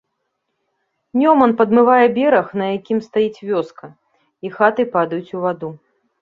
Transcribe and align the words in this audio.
Нёман 1.23 1.51
падмывае 1.59 2.07
бераг, 2.15 2.47
на 2.61 2.65
якім 2.77 3.03
стаіць 3.09 3.43
вёска, 3.51 3.85
і 4.49 4.53
хаты 4.57 4.87
падаюць 4.97 5.33
у 5.39 5.45
ваду. 5.47 5.71